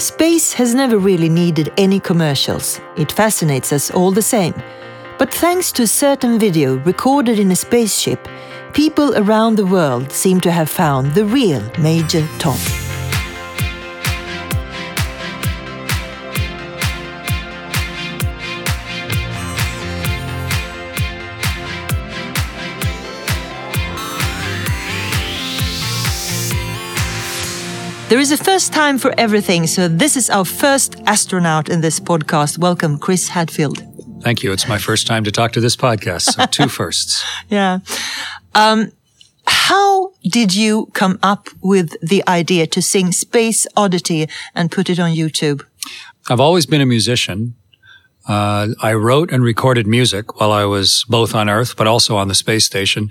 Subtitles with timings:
[0.00, 2.80] Space has never really needed any commercials.
[2.96, 4.54] It fascinates us all the same.
[5.18, 8.26] But thanks to a certain video recorded in a spaceship,
[8.72, 12.89] people around the world seem to have found the real Major Tom.
[28.10, 32.00] There is a first time for everything, so this is our first astronaut in this
[32.00, 32.58] podcast.
[32.58, 33.84] Welcome, Chris Hadfield.
[34.22, 34.50] Thank you.
[34.50, 37.24] It's my first time to talk to this podcast, so two firsts.
[37.48, 37.78] Yeah.
[38.52, 38.90] Um,
[39.46, 44.98] how did you come up with the idea to sing Space Oddity and put it
[44.98, 45.64] on YouTube?
[46.28, 47.54] I've always been a musician.
[48.26, 52.26] Uh, I wrote and recorded music while I was both on Earth, but also on
[52.26, 53.10] the space station.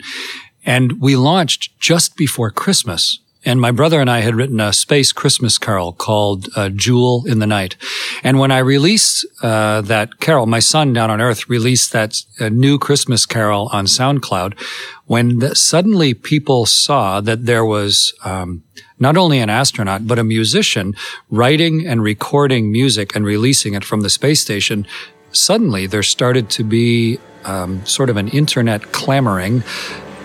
[0.66, 3.20] And we launched just before Christmas.
[3.46, 7.40] And my brother and I had written a space Christmas carol called uh, Jewel in
[7.40, 7.78] the Night.
[8.22, 12.50] And when I released uh, that carol, my son down on Earth released that uh,
[12.50, 14.60] new Christmas carol on SoundCloud.
[15.06, 18.64] When the, suddenly people saw that there was um,
[19.00, 20.94] not only an astronaut, but a musician
[21.30, 24.86] writing and recording music and releasing it from the space station,
[25.32, 29.62] suddenly there started to be um, sort of an internet clamoring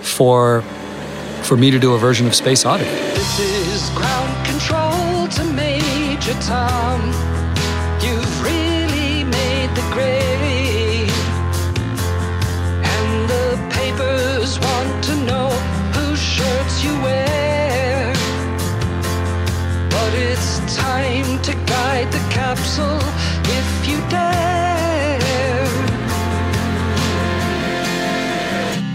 [0.03, 0.65] for
[1.45, 2.91] for me to do a version of Space Oddity.
[2.91, 7.01] This is ground control to Major Tom.
[8.01, 11.11] You've really made the grade.
[12.95, 15.51] And the papers want to know
[15.93, 18.13] whose shirts you wear.
[19.91, 23.01] But it's time to guide the capsule
[23.45, 24.54] if you dare.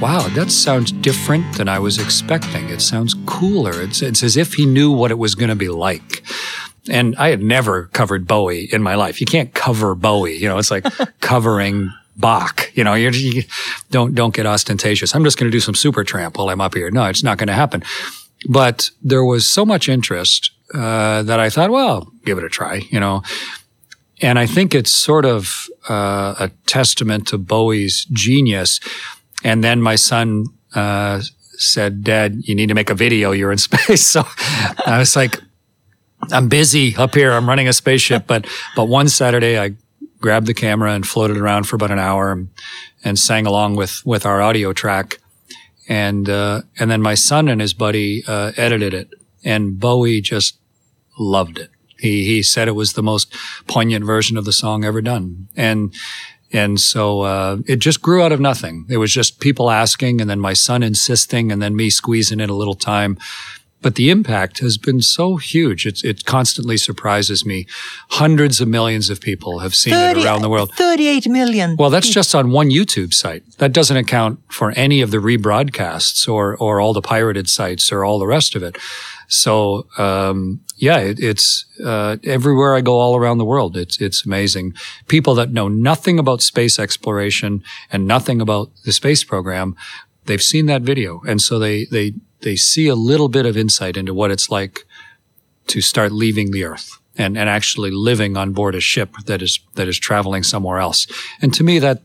[0.02, 2.69] Wow, that sounds different than I was expecting.
[2.69, 3.81] It sounds cooler.
[3.81, 6.23] It's, it's as if he knew what it was going to be like.
[6.89, 9.19] And I had never covered Bowie in my life.
[9.19, 10.38] You can't cover Bowie.
[10.38, 10.86] You know, it's like
[11.19, 12.72] covering Bach.
[12.75, 13.44] You know, you, you
[13.91, 15.13] don't, don't get ostentatious.
[15.13, 16.90] I'm just going to do some Supertramp while I'm up here.
[16.91, 17.84] No, it's not going to happen.
[18.47, 22.84] But there was so much interest, uh, that I thought, well, give it a try,
[22.90, 23.22] you know.
[24.22, 28.79] And I think it's sort of, uh, a testament to Bowie's genius
[29.44, 30.45] and then my son
[30.75, 31.22] uh,
[31.57, 33.31] said, Dad, you need to make a video.
[33.31, 34.05] You're in space.
[34.05, 34.23] So
[34.85, 35.39] I was like,
[36.31, 37.31] I'm busy up here.
[37.31, 38.28] I'm running a spaceship.
[38.28, 39.75] But, but one Saturday I
[40.19, 42.49] grabbed the camera and floated around for about an hour and,
[43.03, 45.19] and sang along with, with our audio track.
[45.88, 49.09] And, uh, and then my son and his buddy, uh, edited it
[49.44, 50.59] and Bowie just
[51.17, 51.72] loved it.
[51.97, 53.33] He, he said it was the most
[53.67, 55.49] poignant version of the song ever done.
[55.55, 55.94] And,
[56.51, 58.85] and so uh, it just grew out of nothing.
[58.89, 62.49] It was just people asking, and then my son insisting, and then me squeezing in
[62.49, 63.17] a little time.
[63.81, 65.85] But the impact has been so huge.
[65.85, 67.65] It's, it constantly surprises me.
[68.09, 70.73] Hundreds of millions of people have seen 30, it around the world.
[70.73, 71.77] 38 million.
[71.77, 73.43] Well, that's just on one YouTube site.
[73.57, 78.03] That doesn't account for any of the rebroadcasts or, or all the pirated sites or
[78.03, 78.77] all the rest of it.
[79.29, 83.78] So, um, yeah, it, it's, uh, everywhere I go all around the world.
[83.78, 84.73] It's, it's amazing.
[85.07, 89.75] People that know nothing about space exploration and nothing about the space program,
[90.25, 91.22] they've seen that video.
[91.28, 94.79] And so they, they, they see a little bit of insight into what it's like
[95.67, 99.59] to start leaving the earth and, and actually living on board a ship that is,
[99.75, 101.06] that is traveling somewhere else.
[101.40, 102.01] And to me, that,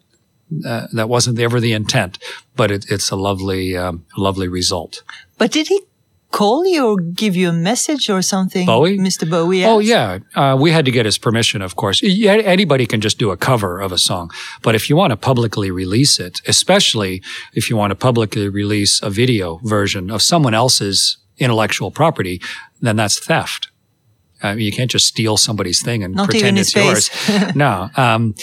[0.67, 2.19] uh, that wasn't ever the intent,
[2.55, 5.03] but it, it's a lovely, um, lovely result.
[5.39, 5.85] But did he
[6.34, 8.67] call you or give you a message or something?
[8.67, 8.99] Bowie?
[8.99, 9.28] Mr.
[9.28, 9.61] Bowie?
[9.61, 9.69] Yes.
[9.71, 10.19] Oh, yeah.
[10.34, 12.03] Uh, we had to get his permission, of course.
[12.03, 14.31] Anybody can just do a cover of a song.
[14.61, 19.00] But if you want to publicly release it, especially if you want to publicly release
[19.00, 22.41] a video version of someone else's intellectual property,
[22.81, 23.69] then that's theft.
[24.43, 27.11] Uh, you can't just steal somebody's thing and Not pretend it's yours.
[27.55, 27.91] no.
[27.97, 28.34] Um,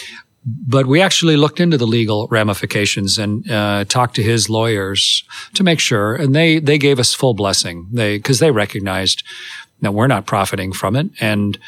[0.44, 5.64] but we actually looked into the legal ramifications and uh, talked to his lawyers to
[5.64, 7.88] make sure, and they they gave us full blessing.
[7.92, 9.24] They because they recognized
[9.82, 11.60] that we're not profiting from it, and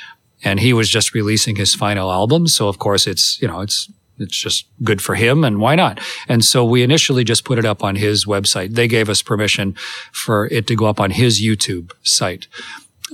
[0.44, 3.90] and he was just releasing his final album, so of course it's you know it's
[4.20, 6.00] it's just good for him and why not?
[6.28, 8.76] And so we initially just put it up on his website.
[8.76, 9.74] They gave us permission
[10.12, 12.48] for it to go up on his YouTube site.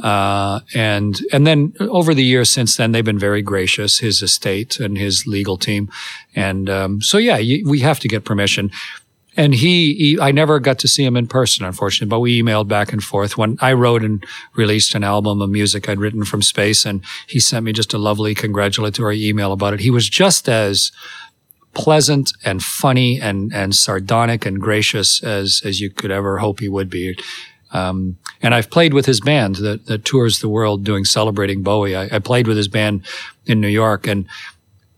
[0.02, 4.00] Uh, and and then over the years since then, they've been very gracious.
[4.00, 5.90] His estate and his legal team,
[6.36, 8.72] and um, so yeah, we have to get permission.
[9.38, 12.68] And he, he, I never got to see him in person, unfortunately, but we emailed
[12.68, 13.38] back and forth.
[13.38, 14.26] When I wrote and
[14.56, 17.98] released an album of music I'd written from space, and he sent me just a
[17.98, 19.80] lovely congratulatory email about it.
[19.80, 20.92] He was just as
[21.74, 26.68] pleasant and funny and and sardonic and gracious as as you could ever hope he
[26.68, 27.18] would be
[27.72, 31.96] Um, and I've played with his band that, that tours the world doing celebrating Bowie.
[31.96, 33.06] I, I played with his band
[33.46, 34.28] in New York and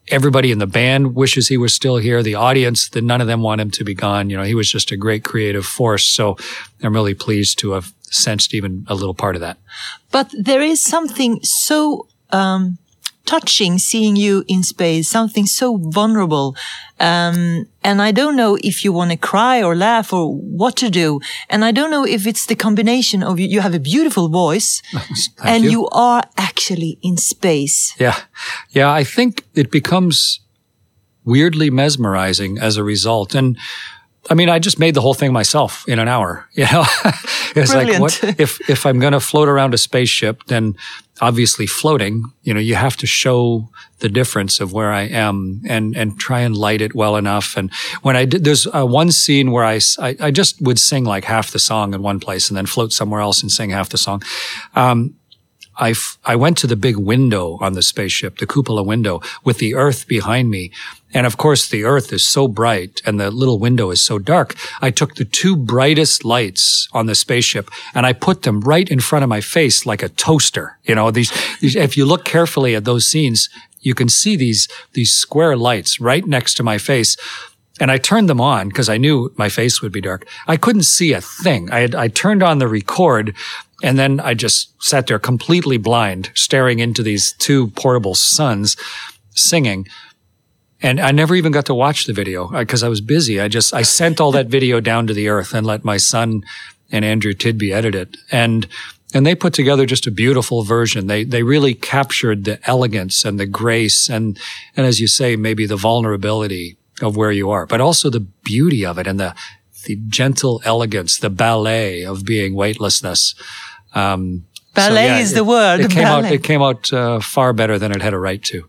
[0.08, 2.22] everybody in the band wishes he was still here.
[2.24, 4.30] The audience, that none of them want him to be gone.
[4.30, 6.06] You know, he was just a great creative force.
[6.06, 6.38] So
[6.84, 9.58] I'm really pleased to have sensed even a little part of that.
[10.12, 12.78] But there is something so um,
[13.26, 16.56] touching seeing you in space, something so vulnerable.
[17.00, 20.90] Um, and I don't know if you want to cry or laugh or what to
[20.90, 21.20] do.
[21.50, 24.82] And I don't know if it's the combination of you, you have a beautiful voice
[25.44, 25.72] and you.
[25.72, 27.96] you are actually in space.
[28.00, 28.18] Yeah.
[28.70, 28.92] Yeah.
[28.92, 30.42] I think it becomes
[31.24, 33.36] weirdly mesmerizing as a result.
[33.36, 33.58] And
[34.30, 36.48] I mean, I just made the whole thing myself in an hour.
[36.54, 36.86] You know,
[37.56, 40.76] it's like what if if I'm going to float around a spaceship, then
[41.22, 43.70] obviously floating, you know, you have to show
[44.00, 47.56] the difference of where I am and and try and light it well enough.
[47.56, 47.72] And
[48.02, 51.26] when I did, there's uh, one scene where I, I, I just would sing like
[51.26, 53.98] half the song in one place and then float somewhere else and sing half the
[53.98, 54.24] song.
[54.76, 55.16] Um,
[55.78, 59.60] I, f- I went to the big window on the spaceship, the cupola window with
[59.60, 60.72] the earth behind me.
[61.14, 64.56] And of course, the earth is so bright and the little window is so dark.
[64.82, 69.00] I took the two brightest lights on the spaceship and I put them right in
[69.00, 70.78] front of my face like a toaster.
[70.84, 73.50] You know, these, these if you look carefully at those scenes,
[73.82, 77.18] you can see these, these square lights right next to my face.
[77.80, 80.28] And I turned them on because I knew my face would be dark.
[80.48, 81.72] I couldn't see a thing.
[81.72, 83.36] I had, I turned on the record
[83.84, 88.78] and then I just sat there completely blind, staring into these two portable suns
[89.34, 89.88] singing.
[90.82, 93.40] And I never even got to watch the video because I was busy.
[93.40, 96.44] I just, I sent all that video down to the earth and let my son
[96.92, 98.18] and Andrew Tidby edit it.
[98.32, 98.68] And,
[99.14, 101.08] and they put together just a beautiful version.
[101.08, 104.40] They, they really captured the elegance and the grace and,
[104.76, 108.86] and as you say, maybe the vulnerability of where you are, but also the beauty
[108.86, 109.36] of it and the,
[109.86, 113.36] the gentle elegance, the ballet of being weightlessness.
[113.94, 115.82] Um, Ballet yeah, is it- the word.
[115.82, 116.26] It came out.
[116.26, 118.64] It came out uh, far better than it had a right to.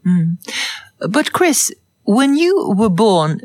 [0.98, 1.72] But Chris,
[2.04, 3.40] when you were born,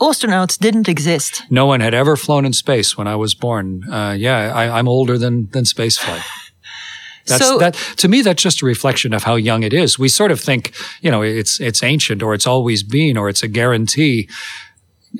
[0.00, 1.42] astronauts didn't exist.
[1.50, 3.84] No one had ever flown in space when I was born.
[3.90, 6.22] Uh, yeah, I, I'm older than than spaceflight.
[7.26, 8.22] That's So- that to me.
[8.22, 9.98] That's just a reflection of how young it is.
[9.98, 13.42] We sort of think, you know, it's it's ancient or it's always been or it's
[13.44, 14.28] a guarantee.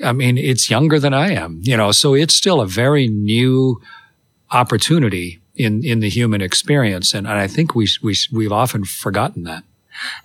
[0.03, 3.79] I mean, it's younger than I am, you know, so it's still a very new
[4.51, 9.43] opportunity in in the human experience, and, and I think we we we've often forgotten
[9.43, 9.63] that.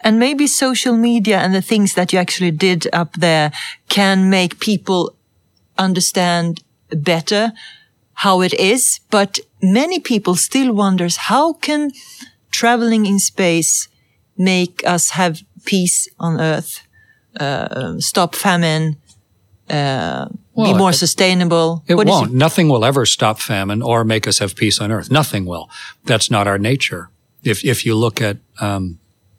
[0.01, 3.53] And maybe social media and the things that you actually did up there
[3.89, 5.15] can make people
[5.77, 7.53] understand better
[8.13, 9.01] how it is.
[9.11, 11.93] But many people still wonders how can
[12.51, 13.89] traveling in space
[14.37, 16.81] make us have peace on Earth,
[17.39, 18.97] uh, stop famine,
[19.71, 21.85] uh, be more it- sustainable?
[21.87, 22.33] It What won't.
[22.33, 25.11] Nothing will ever stop famine or make us have peace on earth.
[25.11, 25.69] Nothing will.
[26.05, 27.11] That's not our nature.
[27.45, 28.99] If if you look at um,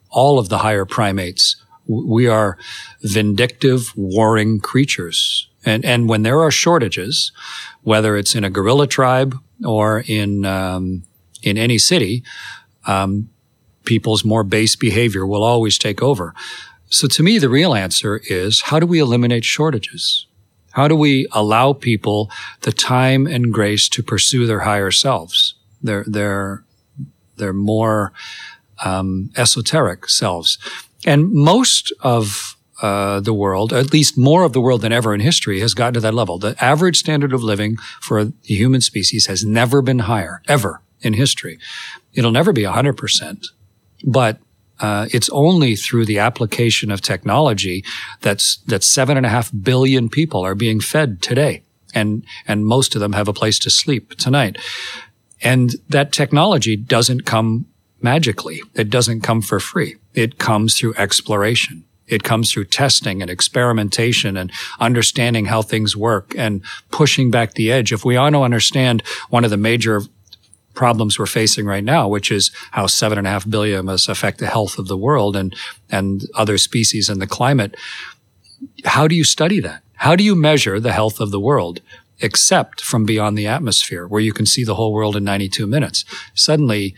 [0.10, 1.56] all of the higher primates,
[1.88, 2.58] we are
[3.02, 5.48] vindictive, warring creatures.
[5.66, 7.32] And and when there are shortages,
[7.84, 9.36] whether it's in a gorilla tribe
[9.66, 11.04] or in um,
[11.42, 12.24] in any city,
[12.86, 13.30] um,
[13.84, 16.34] people's more base behavior will always take over.
[16.90, 20.26] So to me, the real answer is how do we eliminate shortages?
[20.72, 22.32] How do we allow people
[22.62, 26.64] the time and grace to pursue their higher selves, their their
[27.38, 28.14] their more
[28.84, 30.58] um, esoteric selves?
[31.06, 35.20] And most of uh, the world, at least more of the world than ever in
[35.20, 36.38] history, has gotten to that level.
[36.38, 41.14] The average standard of living for the human species has never been higher, ever in
[41.14, 41.60] history.
[42.14, 43.48] It'll never be 100%,
[44.06, 44.40] but
[44.80, 47.84] uh, it's only through the application of technology
[48.22, 52.96] that's that seven and a half billion people are being fed today, and and most
[52.96, 54.58] of them have a place to sleep tonight.
[55.42, 57.66] And that technology doesn't come
[58.02, 58.62] magically.
[58.76, 59.96] It doesn't come for free.
[60.14, 61.86] It comes through exploration.
[62.08, 67.72] It comes through testing and experimentation and understanding how things work and pushing back the
[67.72, 67.94] edge.
[67.94, 70.02] If we want to understand one of the major
[70.74, 74.40] problems we're facing right now, which is how seven and a half billion must affect
[74.40, 75.56] the health of the world and,
[75.92, 77.76] and other species and the climate.
[78.86, 79.84] How do you study that?
[79.96, 81.82] How do you measure the health of the world?
[82.22, 86.06] Except from beyond the atmosphere, where you can see the whole world in 92 minutes.
[86.34, 86.96] Suddenly,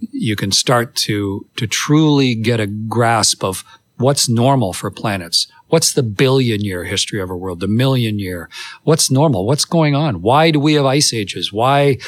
[0.00, 3.64] you can start to, to truly get a grasp of
[3.96, 5.48] what's normal for planets.
[5.68, 7.60] What's the billion year history of our world?
[7.60, 8.48] The million year?
[8.84, 9.46] What's normal?
[9.46, 10.22] What's going on?
[10.22, 11.52] Why do we have ice ages?
[11.52, 11.98] Why,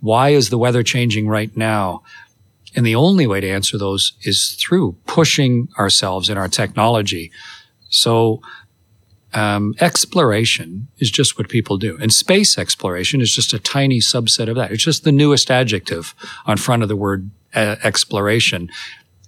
[0.00, 2.02] why is the weather changing right now?
[2.76, 7.30] And the only way to answer those is through pushing ourselves in our technology.
[7.88, 8.42] So
[9.34, 11.98] um, exploration is just what people do.
[12.00, 14.72] And space exploration is just a tiny subset of that.
[14.72, 16.14] It's just the newest adjective
[16.46, 18.70] on front of the word uh, exploration.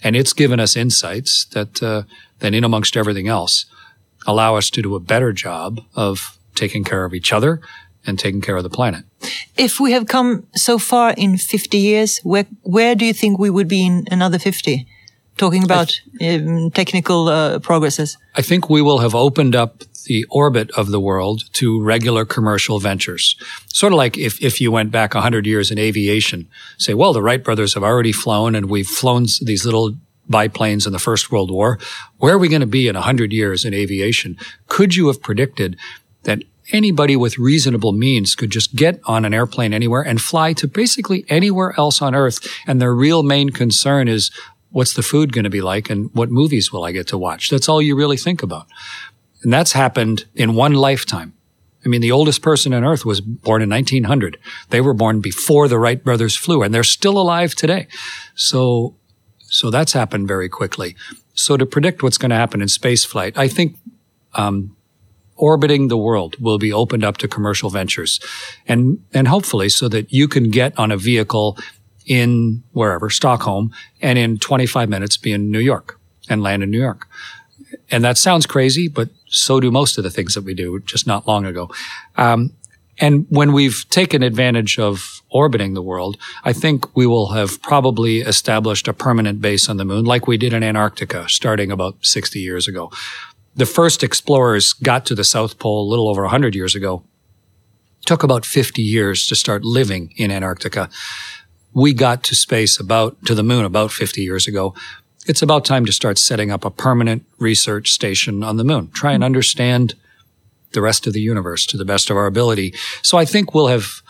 [0.02, 2.02] And it's given us insights that, uh,
[2.38, 3.66] that in amongst everything else,
[4.26, 7.60] allow us to do a better job of taking care of each other
[8.06, 9.04] and taking care of the planet.
[9.56, 13.50] If we have come so far in 50 years, where, where do you think we
[13.50, 14.86] would be in another 50?
[15.36, 18.18] Talking about um, technical uh, progresses.
[18.34, 22.78] I think we will have opened up the orbit of the world to regular commercial
[22.78, 23.36] ventures.
[23.68, 27.22] Sort of like if, if you went back 100 years in aviation, say, well, the
[27.22, 29.96] Wright brothers have already flown and we've flown these little
[30.28, 31.78] biplanes in the First World War.
[32.18, 34.36] Where are we going to be in 100 years in aviation?
[34.68, 35.76] Could you have predicted
[36.22, 36.42] that
[36.72, 41.24] anybody with reasonable means could just get on an airplane anywhere and fly to basically
[41.28, 42.46] anywhere else on earth.
[42.66, 44.30] And their real main concern is
[44.70, 47.50] what's the food going to be like and what movies will I get to watch?
[47.50, 48.66] That's all you really think about.
[49.42, 51.34] And that's happened in one lifetime.
[51.84, 54.38] I mean, the oldest person on earth was born in 1900.
[54.68, 57.86] They were born before the Wright brothers flew and they're still alive today.
[58.34, 58.96] So,
[59.38, 60.94] so that's happened very quickly.
[61.32, 63.76] So to predict what's going to happen in space flight, I think,
[64.34, 64.76] um,
[65.36, 68.20] orbiting the world will be opened up to commercial ventures
[68.68, 71.56] and, and hopefully so that you can get on a vehicle
[72.06, 76.80] in wherever, Stockholm, and in 25 minutes be in New York and land in New
[76.80, 77.08] York.
[77.90, 81.06] And that sounds crazy, but so do most of the things that we do just
[81.06, 81.70] not long ago.
[82.16, 82.52] Um,
[83.02, 88.18] and when we've taken advantage of orbiting the world, I think we will have probably
[88.20, 92.38] established a permanent base on the moon like we did in Antarctica starting about 60
[92.40, 92.90] years ago
[93.54, 97.02] the first explorers got to the South Pole a little over 100 years ago.
[98.00, 100.88] It took about 50 years to start living in Antarctica.
[101.72, 104.74] We got to space about, to the moon about 50 years ago.
[105.30, 108.90] It's about time to start setting up a permanent research station on the moon.
[108.90, 109.94] Try and understand
[110.72, 112.74] the rest of the universe to the best of our ability.
[113.02, 114.02] So I think we'll have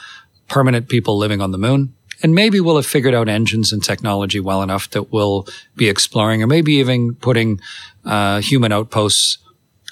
[0.48, 1.92] permanent people living on the moon.
[2.22, 5.46] And maybe we'll have figured out engines and technology well enough that we'll
[5.76, 7.60] be exploring or maybe even putting
[8.06, 9.36] uh, human outposts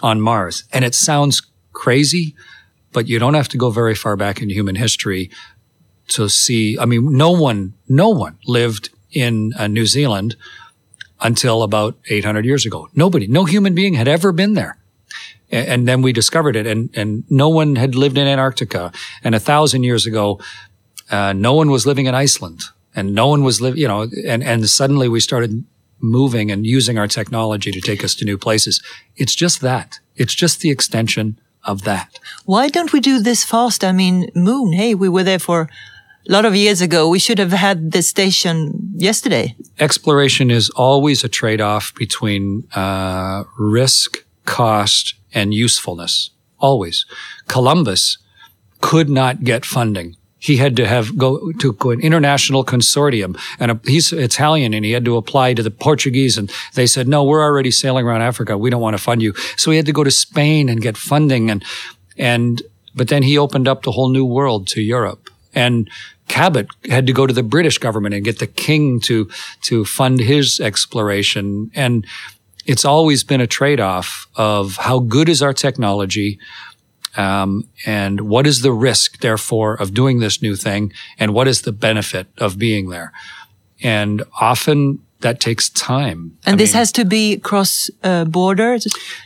[0.00, 0.64] on Mars.
[0.73, 1.42] And it sounds
[1.75, 2.35] crazy,
[2.94, 5.30] but you don't have to go very far back in human history
[6.06, 6.78] to see.
[6.78, 10.35] I mean, no one, no one lived in uh, New Zealand
[11.20, 12.88] until about 800 years ago.
[12.94, 14.78] Nobody, no human being had ever been there.
[15.50, 18.92] And, then we discovered it and, and no one had lived in Antarctica.
[19.25, 20.38] And a thousand years ago,
[21.10, 24.44] uh, no one was living in Iceland and no one was living, you know, and,
[24.44, 25.64] and suddenly we started
[26.00, 28.82] moving and using our technology to take us to new places.
[29.16, 30.00] It's just that.
[30.16, 32.18] It's just the extension of that.
[32.44, 33.84] Why don't we do this fast?
[33.84, 35.68] I mean, moon, hey, we were there for
[36.28, 37.08] a lot of years ago.
[37.08, 39.56] We should have had the station yesterday.
[39.78, 46.30] Exploration is always a trade off between uh, risk, cost, and usefulness.
[46.58, 47.06] Always.
[47.47, 48.18] Columbus
[48.80, 53.80] could not get funding he had to have go to an international consortium and a,
[53.85, 57.42] he's Italian and he had to apply to the Portuguese and they said, no, we're
[57.42, 58.56] already sailing around Africa.
[58.56, 59.35] We don't want to fund you.
[59.56, 61.64] So he had to go to Spain and get funding and,
[62.16, 62.62] and,
[62.94, 65.88] but then he opened up the whole new world to Europe and
[66.28, 69.28] Cabot had to go to the British government and get the king to,
[69.62, 71.71] to fund his exploration.
[71.75, 72.07] And
[72.67, 76.38] it's always been a trade off of how good is our technology?
[77.17, 80.93] Um, and what is the risk, therefore, of doing this new thing?
[81.19, 83.12] And what is the benefit of being there?
[83.83, 86.37] And often that takes time.
[86.47, 88.78] And I this mean, has to be cross uh, border?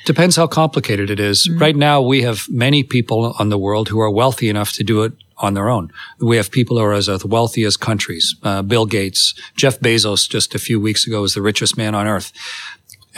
[0.07, 1.47] Depends how complicated it is.
[1.47, 1.59] Mm-hmm.
[1.59, 5.03] Right now, we have many people on the world who are wealthy enough to do
[5.03, 5.93] it on their own.
[6.21, 8.35] We have people who are as wealthy as countries.
[8.43, 12.07] Uh, Bill Gates, Jeff Bezos, just a few weeks ago, was the richest man on
[12.07, 12.33] earth.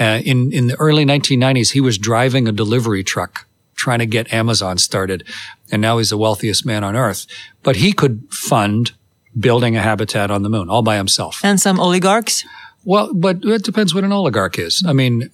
[0.00, 4.32] Uh, in in the early 1990s, he was driving a delivery truck trying to get
[4.32, 5.24] Amazon started.
[5.70, 7.26] And now he's the wealthiest man on earth.
[7.62, 8.92] But he could fund
[9.38, 11.40] building a habitat on the moon all by himself.
[11.44, 12.44] And some oligarchs?
[12.84, 14.84] Well, but it depends what an oligarch is.
[14.86, 15.30] I mean,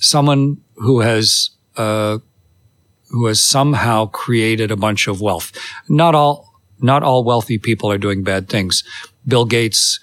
[0.00, 2.18] someone who has, uh,
[3.10, 5.52] who has somehow created a bunch of wealth.
[5.88, 8.84] Not all, not all wealthy people are doing bad things.
[9.26, 10.00] Bill Gates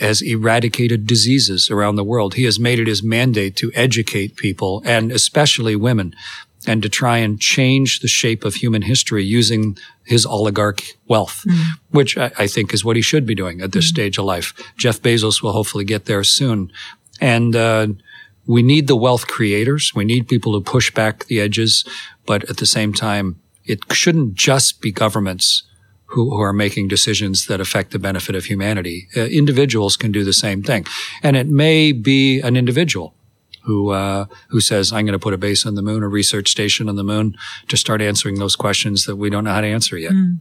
[0.00, 2.34] has eradicated diseases around the world.
[2.34, 6.14] He has made it his mandate to educate people and especially women
[6.66, 11.62] and to try and change the shape of human history using his oligarch wealth, mm.
[11.90, 13.90] which I, I, think is what he should be doing at this mm.
[13.90, 14.54] stage of life.
[14.78, 16.72] Jeff Bezos will hopefully get there soon.
[17.20, 17.88] And, uh,
[18.46, 19.94] we need the wealth creators.
[19.94, 21.84] We need people who push back the edges.
[22.26, 25.62] But at the same time, it shouldn't just be governments
[26.06, 29.08] who, who are making decisions that affect the benefit of humanity.
[29.16, 30.86] Uh, individuals can do the same thing.
[31.22, 33.14] And it may be an individual
[33.64, 36.50] who uh, who says, "I'm going to put a base on the moon, a research
[36.50, 37.34] station on the moon,
[37.68, 40.38] to start answering those questions that we don't know how to answer yet." Mm.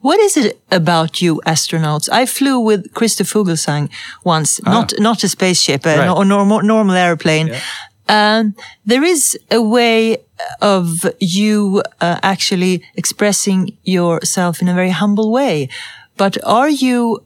[0.00, 2.08] What is it about you astronauts?
[2.12, 3.88] I flew with Christer Fuglesang
[4.24, 4.72] once, ah.
[4.72, 6.26] not not a spaceship, a right.
[6.26, 7.48] normal normal airplane.
[7.48, 7.60] Yeah.
[8.08, 10.18] Um, there is a way
[10.60, 15.68] of you uh, actually expressing yourself in a very humble way.
[16.16, 17.24] But are you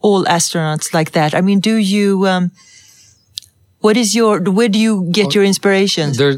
[0.00, 1.34] all astronauts like that?
[1.34, 2.26] I mean, do you?
[2.26, 2.52] Um,
[3.80, 4.40] what is your?
[4.40, 6.18] Where do you get your inspirations?
[6.18, 6.34] There,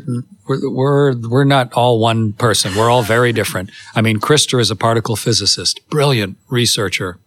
[0.47, 2.75] we're, we're we're not all one person.
[2.75, 3.71] We're all very different.
[3.95, 7.19] I mean, Christer is a particle physicist, brilliant researcher,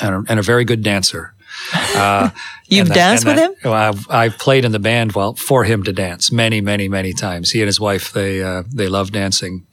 [0.00, 1.34] and a, and a very good dancer.
[1.74, 2.30] Uh,
[2.68, 3.56] You've danced with that, him?
[3.64, 7.12] Well, I've, I've, played in the band well for him to dance many, many, many
[7.12, 7.50] times.
[7.50, 9.66] He and his wife they uh, they love dancing,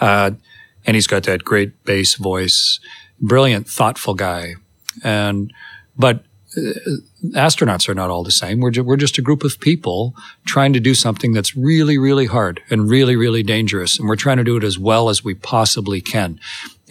[0.00, 0.30] uh,
[0.86, 2.78] and he's got that great bass voice.
[3.20, 4.54] Brilliant, thoughtful guy,
[5.02, 5.52] and
[5.96, 6.24] but
[6.56, 6.70] uh,
[7.32, 8.60] astronauts are not all the same.
[8.60, 10.14] We're, ju- we're just a group of people
[10.46, 13.98] trying to do something that's really, really hard and really, really dangerous.
[13.98, 16.40] And we're trying to do it as well as we possibly can.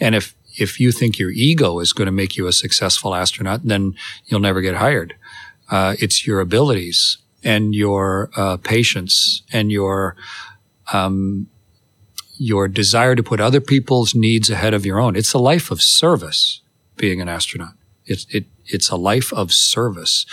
[0.00, 3.60] And if if you think your ego is going to make you a successful astronaut,
[3.64, 3.94] then
[4.26, 5.14] you'll never get hired.
[5.70, 10.16] Uh, it's your abilities and your uh, patience and your
[10.92, 11.48] um,
[12.38, 15.16] your desire to put other people's needs ahead of your own.
[15.16, 16.60] It's a life of service.
[16.96, 17.74] Being an astronaut,
[18.06, 20.24] it's it it's a life of service,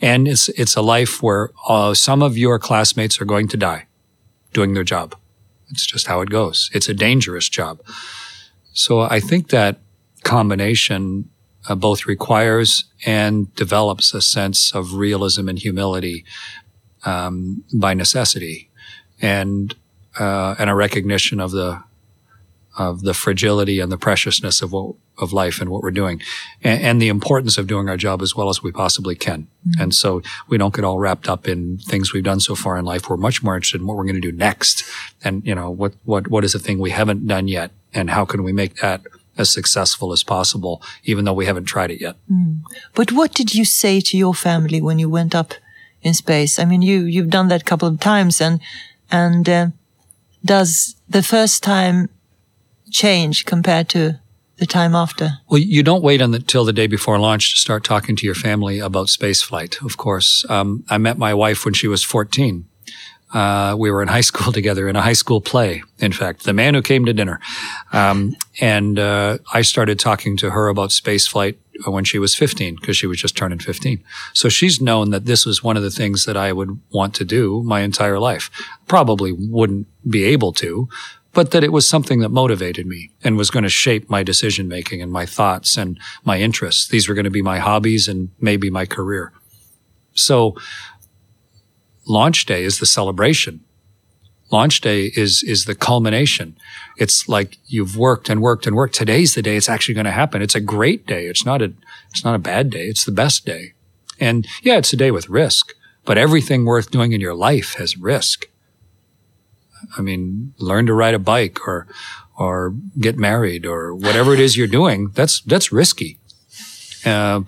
[0.00, 3.86] and it's it's a life where uh, some of your classmates are going to die
[4.52, 5.16] doing their job.
[5.70, 6.70] It's just how it goes.
[6.72, 7.80] It's a dangerous job.
[8.72, 9.78] So I think that
[10.24, 11.28] combination
[11.68, 16.24] uh, both requires and develops a sense of realism and humility
[17.04, 18.70] um, by necessity,
[19.20, 19.74] and
[20.18, 21.82] uh, and a recognition of the
[22.78, 26.22] of the fragility and the preciousness of what of life and what we're doing,
[26.62, 29.42] and, and the importance of doing our job as well as we possibly can.
[29.42, 29.82] Mm-hmm.
[29.82, 32.84] And so we don't get all wrapped up in things we've done so far in
[32.84, 33.10] life.
[33.10, 34.84] We're much more interested in what we're going to do next,
[35.22, 38.24] and you know what what what is the thing we haven't done yet, and how
[38.24, 39.02] can we make that
[39.38, 42.16] as successful as possible, even though we haven't tried it yet.
[42.30, 42.60] Mm.
[42.94, 45.54] But what did you say to your family when you went up
[46.02, 46.58] in space?
[46.58, 48.60] I mean, you you've done that a couple of times, and
[49.10, 49.66] and uh,
[50.44, 52.08] does the first time
[52.90, 54.20] change compared to
[54.56, 55.38] the time after?
[55.48, 58.80] Well, you don't wait until the day before launch to start talking to your family
[58.80, 59.84] about spaceflight.
[59.84, 62.66] Of course, um, I met my wife when she was fourteen.
[63.32, 65.82] Uh, we were in high school together in a high school play.
[65.98, 67.40] In fact, the man who came to dinner,
[67.92, 72.76] um, and uh, I started talking to her about space flight when she was 15
[72.76, 74.02] because she was just turning 15.
[74.34, 77.24] So she's known that this was one of the things that I would want to
[77.24, 78.50] do my entire life.
[78.86, 80.88] Probably wouldn't be able to,
[81.32, 84.68] but that it was something that motivated me and was going to shape my decision
[84.68, 86.88] making and my thoughts and my interests.
[86.88, 89.32] These were going to be my hobbies and maybe my career.
[90.14, 90.56] So
[92.06, 93.60] launch day is the celebration.
[94.50, 96.56] Launch day is, is the culmination.
[96.98, 98.94] It's like you've worked and worked and worked.
[98.94, 100.42] Today's the day it's actually going to happen.
[100.42, 101.26] It's a great day.
[101.26, 101.72] It's not a,
[102.10, 102.84] it's not a bad day.
[102.84, 103.72] It's the best day.
[104.20, 107.96] And yeah, it's a day with risk, but everything worth doing in your life has
[107.96, 108.46] risk.
[109.96, 111.86] I mean, learn to ride a bike or,
[112.38, 115.08] or get married or whatever it is you're doing.
[115.14, 116.18] That's, that's risky.
[117.04, 117.42] Uh,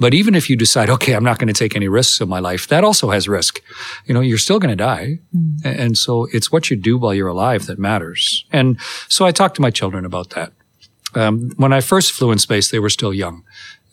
[0.00, 2.40] but even if you decide, okay, I'm not going to take any risks in my
[2.40, 3.60] life, that also has risk.
[4.06, 5.18] You know, you're still going to die.
[5.36, 5.78] Mm.
[5.80, 8.46] And so it's what you do while you're alive that matters.
[8.50, 10.52] And so I talked to my children about that.
[11.14, 13.44] Um, when I first flew in space, they were still young.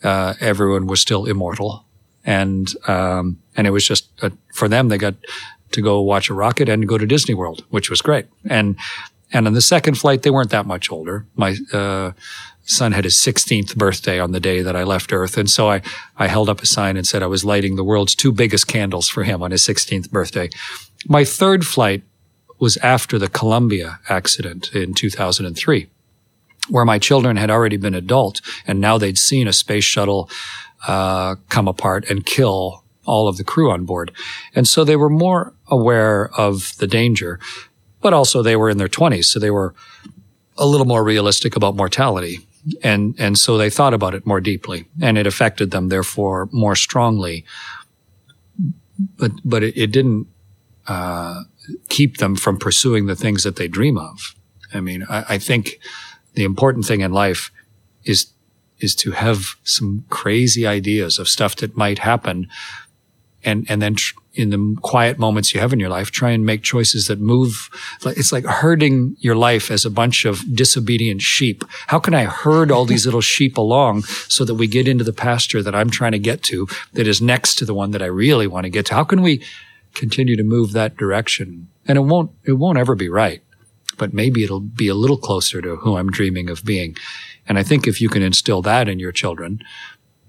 [0.02, 1.84] Uh, everyone was still immortal.
[2.24, 5.14] And, um, and it was just, uh, for them, they got
[5.72, 8.26] to go watch a rocket and go to Disney World, which was great.
[8.48, 8.76] And,
[9.32, 11.26] and on the second flight, they weren't that much older.
[11.36, 12.12] My, uh,
[12.68, 15.38] son had his 16th birthday on the day that I left Earth.
[15.38, 15.80] And so I,
[16.18, 19.08] I held up a sign and said I was lighting the world's two biggest candles
[19.08, 20.50] for him on his 16th birthday.
[21.06, 22.02] My third flight
[22.58, 25.88] was after the Columbia accident in 2003,
[26.68, 30.28] where my children had already been adult and now they'd seen a space shuttle
[30.86, 34.12] uh, come apart and kill all of the crew on board.
[34.54, 37.40] And so they were more aware of the danger,
[38.02, 39.24] but also they were in their 20s.
[39.24, 39.74] So they were
[40.58, 42.47] a little more realistic about mortality
[42.82, 46.76] and and so they thought about it more deeply, and it affected them therefore more
[46.76, 47.44] strongly.
[49.18, 50.26] But but it, it didn't
[50.86, 51.42] uh,
[51.88, 54.34] keep them from pursuing the things that they dream of.
[54.74, 55.78] I mean, I, I think
[56.34, 57.50] the important thing in life
[58.04, 58.32] is
[58.80, 62.48] is to have some crazy ideas of stuff that might happen
[63.44, 66.44] and and then tr- in the quiet moments you have in your life, try and
[66.44, 67.70] make choices that move.
[68.04, 71.64] It's like herding your life as a bunch of disobedient sheep.
[71.86, 75.12] How can I herd all these little sheep along so that we get into the
[75.12, 78.06] pasture that I'm trying to get to that is next to the one that I
[78.06, 78.94] really want to get to?
[78.94, 79.42] How can we
[79.94, 81.68] continue to move that direction?
[81.86, 83.42] And it won't, it won't ever be right,
[83.96, 86.96] but maybe it'll be a little closer to who I'm dreaming of being.
[87.46, 89.60] And I think if you can instill that in your children,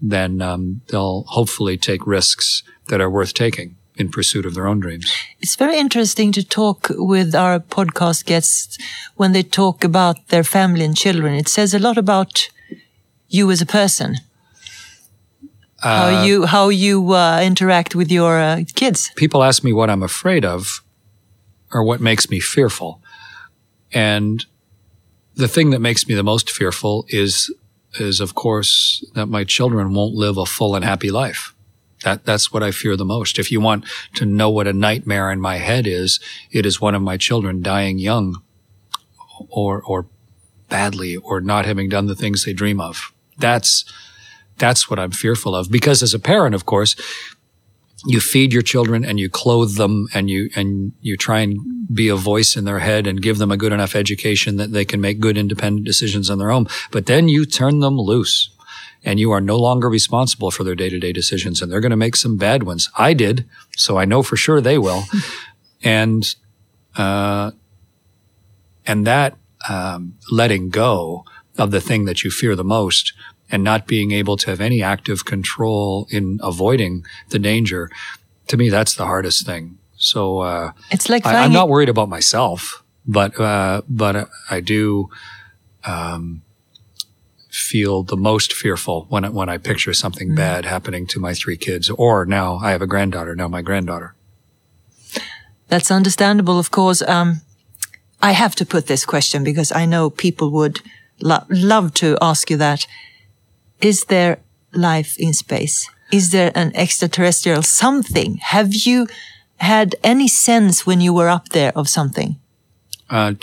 [0.02, 4.80] then um, they'll hopefully take risks that are worth taking in pursuit of their own
[4.80, 5.14] dreams.
[5.42, 8.78] It's very interesting to talk with our podcast guests
[9.18, 11.36] when they talk about their family and children.
[11.36, 12.50] It says a lot about
[13.28, 14.16] you as a person.
[15.82, 19.12] how you how you uh, interact with your uh, kids.
[19.16, 20.82] People ask me what I'm afraid of
[21.74, 23.02] or what makes me fearful.
[23.94, 24.46] And
[25.36, 27.54] the thing that makes me the most fearful is
[28.00, 31.54] is of course that my children won't live a full and happy life.
[32.04, 33.40] That, that's what I fear the most.
[33.40, 33.86] If you want
[34.16, 36.20] to know what a nightmare in my head is,
[36.52, 38.42] it is one of my children dying young
[39.50, 40.08] or, or
[40.70, 43.14] badly or not having done the things they dream of.
[43.38, 43.86] That's,
[44.58, 45.70] that's what I'm fearful of.
[45.70, 46.96] Because as a parent, of course,
[48.06, 51.60] you feed your children and you clothe them and you, and you try and
[51.94, 54.86] be a voice in their head and give them a good enough education that they
[54.86, 56.68] can make good independent decisions on their own.
[56.92, 58.52] But then you turn them loose
[59.04, 61.62] and you are no longer responsible for their day to day decisions.
[61.62, 62.90] And they're going to make some bad ones.
[62.98, 65.04] I did, so I know for sure they will.
[65.84, 66.36] and,
[66.98, 67.52] uh,
[68.86, 69.38] and that,
[69.70, 71.26] um, letting go
[71.58, 73.14] of the thing that you fear the most
[73.52, 77.90] and not being able to have any active control in avoiding the danger,
[78.48, 79.78] to me, that's the hardest thing.
[79.98, 85.10] So, uh, It's like I, I'm not worried about myself, but, uh, but I do,
[85.84, 86.44] um,
[87.50, 91.58] feel the most fearful when, I- when I picture something bad happening to my three
[91.58, 94.14] kids, or now I have a granddaughter, now my granddaughter.
[95.68, 97.02] That's understandable, of course.
[97.02, 97.42] Um,
[98.22, 100.80] I have to put this question because I know people would
[101.22, 102.86] lo- love to ask you that.
[103.82, 104.40] Is there
[104.74, 105.90] life in space?
[106.12, 108.38] Is there an extraterrestrial something?
[108.38, 109.08] Have you
[109.58, 112.36] had any sense when you were up there of something?
[113.10, 113.34] Uh,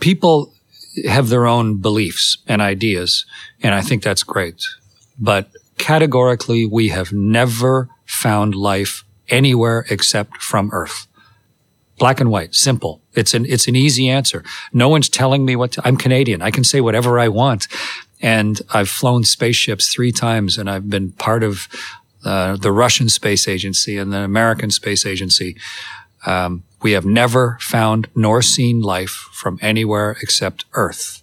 [0.00, 0.52] people
[1.06, 3.24] have their own beliefs and ideas,
[3.62, 4.62] and I think that's great.
[5.18, 11.06] But categorically, we have never found life anywhere except from Earth.
[11.98, 13.00] Black and white, simple.
[13.14, 14.42] It's an it's an easy answer.
[14.72, 16.42] No one's telling me what to, I'm Canadian.
[16.42, 17.68] I can say whatever I want,
[18.20, 21.68] and I've flown spaceships three times, and I've been part of
[22.24, 25.56] uh, the Russian Space Agency and the American Space Agency.
[26.26, 31.22] Um, we have never found nor seen life from anywhere except Earth.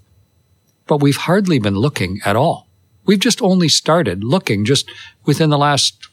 [0.88, 2.68] But we've hardly been looking at all.
[3.06, 4.90] We've just only started looking just
[5.26, 6.08] within the last,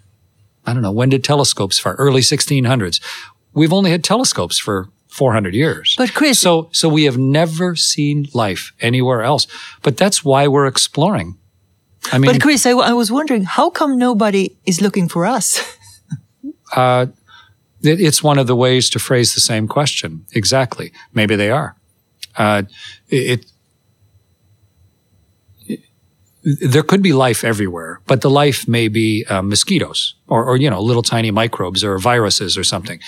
[0.66, 3.00] I don't know, when did telescopes for Early 1600s.
[3.54, 5.94] We've only had telescopes for 400 years.
[5.96, 9.46] But Chris- so, so we have never seen life anywhere else.
[9.82, 11.38] But that's why we're exploring.
[12.12, 15.60] I mean, But Chris, I, I was wondering, how come nobody is looking for us?
[16.76, 17.06] uh,
[17.82, 20.26] it, it's one of the ways to phrase the same question.
[20.32, 20.92] Exactly.
[21.12, 21.76] Maybe they are.
[22.36, 22.62] Uh,
[23.08, 23.46] it, it,
[26.62, 30.70] there could be life everywhere, but the life may be uh, mosquitoes or, or, you
[30.70, 33.00] know, little tiny microbes or viruses or something.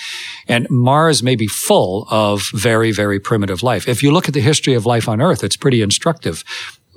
[0.49, 3.87] And Mars may be full of very, very primitive life.
[3.87, 6.43] If you look at the history of life on Earth, it's pretty instructive.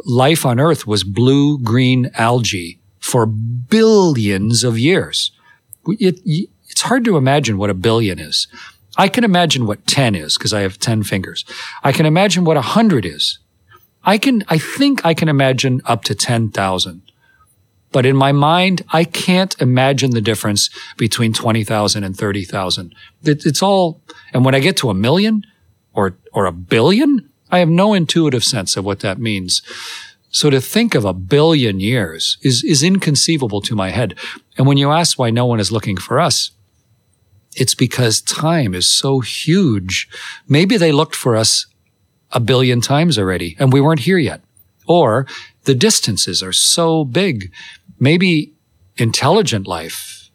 [0.04, 5.30] Life on Earth was blue green algae for billions of years.
[5.86, 8.48] It, it's hard to imagine what a billion is.
[8.96, 11.44] I can imagine what 10 is because I have 10 fingers.
[11.84, 13.38] I can imagine what 100 is.
[14.04, 17.02] I can, I think I can imagine up to 10,000.
[17.92, 22.94] But in my mind, I can't imagine the difference between 20,000 and 30,000.
[23.22, 24.00] It, it's all,
[24.32, 25.44] and when I get to a million
[25.92, 29.60] or, or a billion, I have no intuitive sense of what that means.
[30.30, 34.18] So to think of a billion years is, is inconceivable to my head.
[34.56, 36.50] And when you ask why no one is looking for us,
[37.54, 40.08] it's because time is so huge.
[40.48, 41.66] Maybe they looked for us
[42.30, 44.40] a billion times already and we weren't here yet.
[44.86, 45.26] Or
[45.64, 47.52] the distances are so big.
[48.00, 48.52] Maybe
[48.96, 50.30] intelligent life,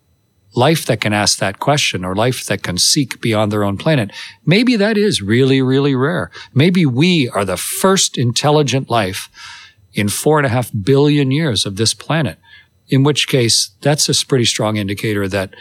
[0.55, 4.11] life that can ask that question or life that can seek beyond their own planet,
[4.45, 6.31] maybe that is really, really rare.
[6.53, 9.29] Maybe we are the first intelligent life
[9.93, 12.37] in four and a half billion years of this planet.
[12.89, 15.53] In which case, that's a pretty strong indicator that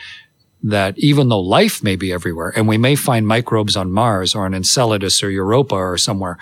[0.62, 4.44] that even though life may be everywhere, and we may find microbes on Mars or
[4.44, 6.38] on Enceladus or Europa or somewhere,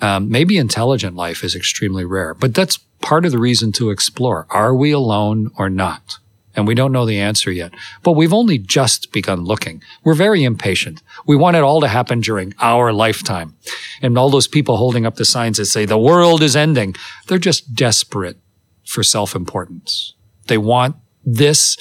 [0.00, 2.34] um, maybe intelligent life is extremely rare.
[2.34, 4.46] But that's part of the reason to explore.
[4.50, 6.18] Are we alone or not?
[6.54, 7.72] and we don't know the answer yet.
[8.02, 9.82] But we've only just begun looking.
[10.04, 11.02] We're very impatient.
[11.26, 13.56] We want it all to happen during our lifetime.
[14.02, 17.38] And all those people holding up the signs that say the world is ending, they're
[17.38, 18.38] just desperate
[18.84, 20.14] for self-importance.
[20.46, 21.76] They want this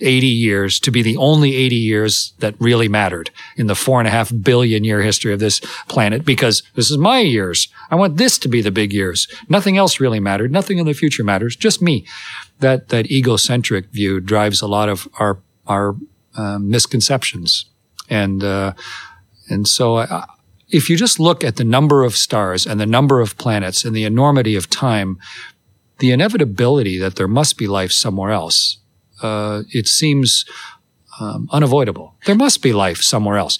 [0.00, 4.08] 80 years to be the only 80 years that really mattered in the four and
[4.08, 7.68] a half billion year history of this planet because this is my years.
[7.90, 9.28] I want this to be the big years.
[9.48, 10.52] Nothing else really mattered.
[10.52, 11.56] Nothing in the future matters.
[11.56, 12.06] Just me.
[12.60, 15.96] That, that egocentric view drives a lot of our, our
[16.36, 17.66] uh, misconceptions.
[18.08, 18.74] And, uh,
[19.48, 20.26] and so I,
[20.68, 23.94] if you just look at the number of stars and the number of planets and
[23.94, 25.18] the enormity of time,
[25.98, 28.78] the inevitability that there must be life somewhere else
[29.22, 30.44] uh, it seems
[31.20, 32.14] um, unavoidable.
[32.26, 33.58] There must be life somewhere else,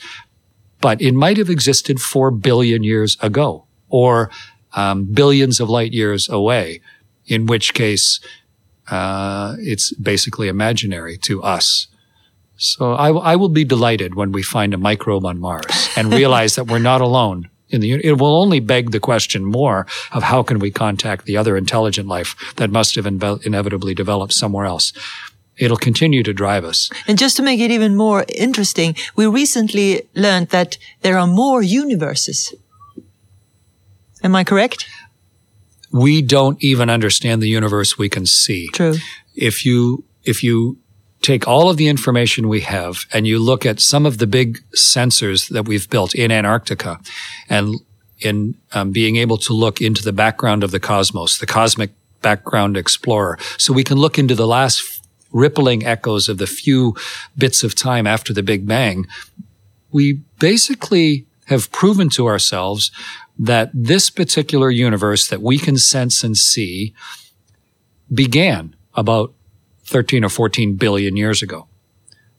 [0.81, 4.31] but it might have existed four billion years ago, or
[4.75, 6.81] um, billions of light years away.
[7.27, 8.21] In which case,
[8.91, 11.87] uh, it's basically imaginary to us.
[12.57, 16.55] So I, I will be delighted when we find a microbe on Mars and realize
[16.57, 20.43] that we're not alone in the it will only beg the question more of how
[20.43, 24.93] can we contact the other intelligent life that must have inevitably developed somewhere else
[25.57, 26.91] it'll continue to drive us.
[27.07, 31.63] And just to make it even more interesting, we recently learned that there are more
[31.63, 32.55] universes.
[34.23, 34.87] Am I correct?
[35.93, 38.69] We don't even understand the universe we can see.
[38.73, 38.97] True.
[39.35, 40.79] If you, if you
[41.23, 44.63] take all of the information we have and you look at some of the big
[44.75, 46.99] sensors that we've built in Antarctica
[47.49, 47.75] and
[48.21, 51.91] in um, being able to look into the background of the cosmos, the cosmic
[52.23, 53.39] background explorer.
[53.59, 54.94] So we can look into the last
[55.35, 56.95] rippling echoes of the few
[57.37, 59.07] bits of time after the Big Bang,
[59.91, 62.91] we basically have proven to ourselves
[63.39, 66.95] that this particular universe that we can sense and see
[68.13, 69.35] began about
[69.85, 71.67] 13 or 14 billion years ago.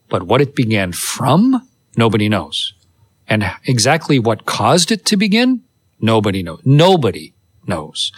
[0.09, 2.73] But what it began from, nobody knows.
[3.27, 5.63] And exactly what caused it to begin,
[5.99, 6.61] nobody knows.
[6.63, 7.33] Nobody
[7.67, 8.11] knows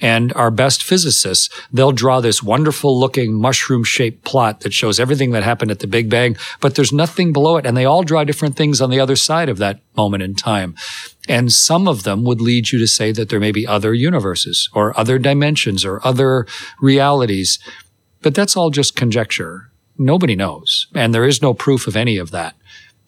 [0.00, 5.32] and our best physicists, they'll draw this wonderful looking mushroom shaped plot that shows everything
[5.32, 7.66] that happened at the Big Bang, but there's nothing below it.
[7.66, 10.74] And they all draw different things on the other side of that moment in time.
[11.28, 14.68] And some of them would lead you to say that there may be other universes
[14.72, 16.46] or other dimensions or other
[16.80, 17.58] realities.
[18.22, 19.70] But that's all just conjecture.
[19.98, 20.86] Nobody knows.
[20.94, 22.54] And there is no proof of any of that.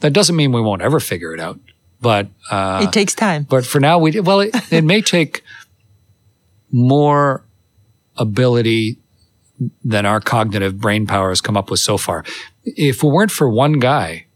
[0.00, 1.58] That doesn't mean we won't ever figure it out.
[2.00, 3.44] But uh, it takes time.
[3.44, 5.42] But for now, we well, it, it may take
[6.70, 7.44] more
[8.16, 8.98] ability
[9.84, 12.24] than our cognitive brain power has come up with so far.
[12.64, 14.26] If it weren't for one guy,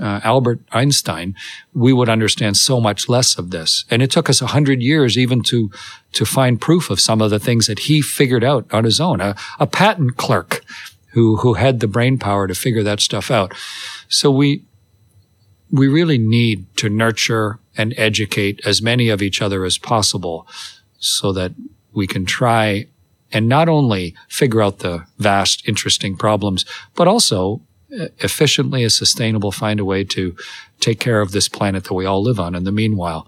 [0.00, 1.34] uh, Albert Einstein,
[1.74, 3.84] we would understand so much less of this.
[3.90, 5.70] And it took us a hundred years even to,
[6.12, 9.20] to find proof of some of the things that he figured out on his own.
[9.20, 10.64] A, a patent clerk
[11.12, 13.52] who, who had the brain power to figure that stuff out.
[14.08, 14.62] So we,
[15.70, 20.46] we really need to nurture and educate as many of each other as possible
[20.98, 21.52] so that
[21.92, 22.86] we can try
[23.32, 27.60] and not only figure out the vast, interesting problems, but also
[27.98, 30.34] uh, efficiently and sustainable find a way to
[30.80, 32.54] take care of this planet that we all live on.
[32.54, 33.26] In the meanwhile,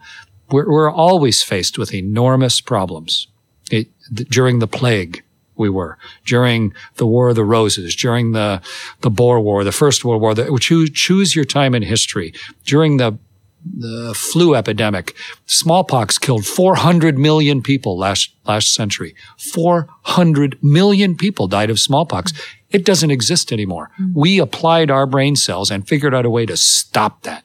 [0.50, 3.26] we're, we're always faced with enormous problems.
[3.70, 5.22] It, during the plague,
[5.56, 8.62] we were during the War of the Roses, during the
[9.02, 10.34] the Boer War, the First World War.
[10.34, 12.32] The, choose choose your time in history
[12.64, 13.18] during the
[13.64, 15.14] the flu epidemic.
[15.46, 19.14] Smallpox killed 400 million people last, last century.
[19.38, 22.32] 400 million people died of smallpox.
[22.70, 23.90] It doesn't exist anymore.
[24.00, 24.18] Mm-hmm.
[24.18, 27.44] We applied our brain cells and figured out a way to stop that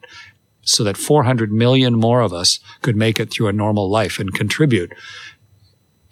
[0.61, 4.33] so that 400 million more of us could make it through a normal life and
[4.33, 4.93] contribute.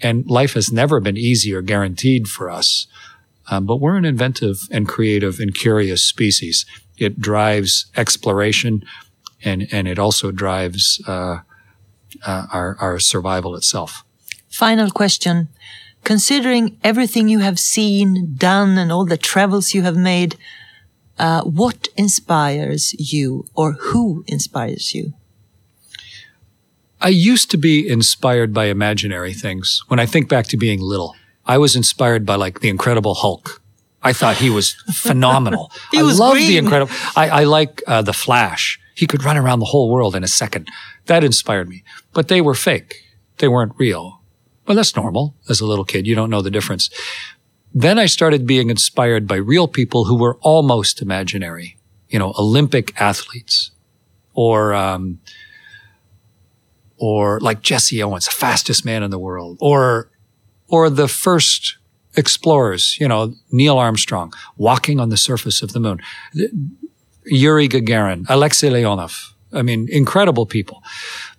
[0.02, 2.88] And life has never been easy or guaranteed for us.
[3.50, 6.66] Um, but we're an inventive and creative and curious species.
[6.98, 8.84] It drives exploration
[9.44, 11.40] and and it also drives uh,
[12.26, 14.04] uh, our our survival itself.
[14.50, 15.48] Final question:
[16.04, 20.36] Considering everything you have seen, done, and all the travels you have made,
[21.20, 25.14] uh, what inspires you, or who inspires you?
[27.02, 29.84] I used to be inspired by imaginary things.
[29.90, 33.62] When I think back to being little, I was inspired by like the Incredible Hulk.
[34.02, 35.72] I thought he was phenomenal.
[35.92, 36.48] he I was love green.
[36.48, 36.94] the Incredible.
[37.16, 38.80] I, I like uh, the Flash.
[38.96, 40.68] He could run around the whole world in a second.
[41.06, 41.84] That inspired me.
[42.14, 43.02] But they were fake.
[43.38, 44.22] They weren't real.
[44.68, 45.36] Well, that's normal.
[45.50, 46.90] As a little kid, you don't know the difference.
[47.74, 51.78] Then I started being inspired by real people who were almost imaginary.
[52.08, 53.72] You know, Olympic athletes
[54.34, 55.20] or, um,
[56.98, 60.12] or like Jesse Owens, the fastest man in the world, or,
[60.68, 61.78] or the first
[62.16, 66.00] explorers, you know, Neil Armstrong walking on the surface of the moon,
[67.26, 69.32] Yuri Gagarin, Alexei Leonov.
[69.52, 70.84] I mean, incredible people,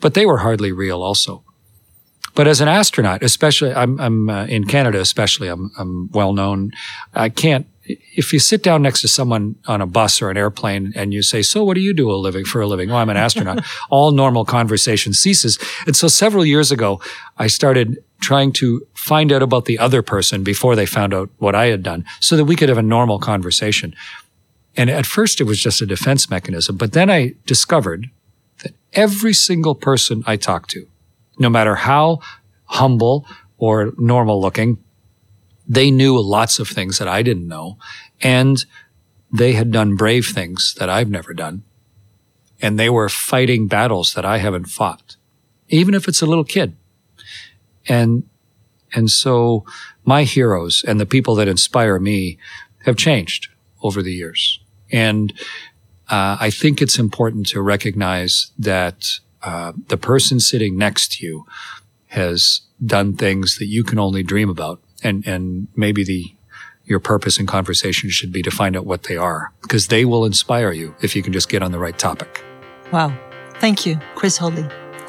[0.00, 1.42] but they were hardly real also.
[2.34, 6.72] But as an astronaut, especially, I'm, I'm uh, in Canada, especially, I'm, I'm well known.
[7.14, 10.92] I can't, if you sit down next to someone on a bus or an airplane
[10.96, 12.90] and you say, so what do you do a living for a living?
[12.90, 13.64] Oh, I'm an astronaut.
[13.90, 15.58] All normal conversation ceases.
[15.86, 17.00] And so several years ago,
[17.38, 21.54] I started trying to find out about the other person before they found out what
[21.54, 23.94] I had done so that we could have a normal conversation.
[24.76, 26.76] And at first it was just a defense mechanism.
[26.76, 28.10] But then I discovered
[28.62, 30.86] that every single person I talked to,
[31.38, 32.20] no matter how
[32.66, 33.26] humble
[33.58, 34.78] or normal looking,
[35.66, 37.78] they knew lots of things that I didn't know.
[38.20, 38.64] And
[39.32, 41.62] they had done brave things that I've never done.
[42.60, 45.16] And they were fighting battles that I haven't fought,
[45.68, 46.76] even if it's a little kid.
[47.86, 48.28] And,
[48.94, 49.64] and so
[50.04, 52.38] my heroes and the people that inspire me
[52.84, 53.48] have changed
[53.82, 54.60] over the years.
[54.92, 55.32] And
[56.10, 61.46] uh, I think it's important to recognize that uh, the person sitting next to you
[62.08, 66.34] has done things that you can only dream about, and and maybe the
[66.84, 70.24] your purpose in conversation should be to find out what they are because they will
[70.24, 72.44] inspire you if you can just get on the right topic.
[72.92, 73.16] Wow.
[73.54, 74.70] Thank you, Chris Hadfield.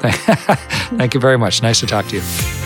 [0.98, 1.62] Thank you very much.
[1.62, 2.65] Nice to talk to you.